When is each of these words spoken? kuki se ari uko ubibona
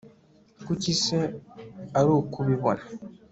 kuki 0.65 0.91
se 1.03 1.19
ari 1.99 2.09
uko 2.19 2.35
ubibona 2.43 2.83